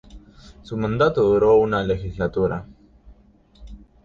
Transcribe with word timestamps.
Su 0.63 0.77
mandato 0.77 1.21
duró 1.21 1.57
una 1.57 1.83
legislatura. 1.83 2.65